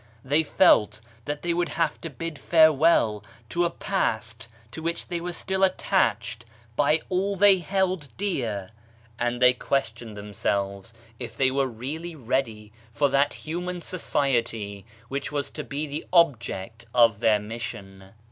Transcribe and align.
They 0.25 0.41
felt 0.41 0.99
that 1.25 1.43
they 1.43 1.53
would 1.53 1.69
have 1.69 2.01
to 2.01 2.09
bid 2.09 2.39
farewell 2.39 3.23
to 3.49 3.65
a 3.65 3.69
past 3.69 4.47
to 4.71 4.81
which 4.81 5.09
they 5.09 5.21
were 5.21 5.31
still 5.31 5.63
attached 5.63 6.43
by 6.75 7.01
all 7.07 7.35
they 7.35 7.59
held 7.59 8.07
dear, 8.17 8.71
and 9.19 9.39
they 9.39 9.53
questioned 9.53 10.17
them 10.17 10.33
selves 10.33 10.95
if 11.19 11.37
they 11.37 11.51
were 11.51 11.67
really 11.67 12.15
ready 12.15 12.71
for 12.91 13.09
that 13.09 13.35
human 13.35 13.79
society 13.79 14.87
which 15.07 15.31
was 15.31 15.51
to 15.51 15.63
be 15.63 15.85
the 15.85 16.07
object 16.11 16.81
72 16.93 16.97
BAHAISM 16.97 17.03
of 17.05 17.19
their 17.19 17.39
mission 17.39 18.09